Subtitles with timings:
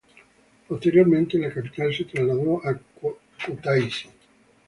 [0.67, 2.73] Posteriormente, la capital se trasladó a
[3.45, 4.09] Kutaisi.